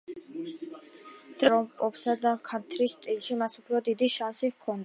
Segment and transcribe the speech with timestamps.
[0.11, 4.79] დროთა განმავლობაში მიხვდა რომ პოპსა და ქანთრის სტილში მას უფრო დიდი შანსი ჰქონდა.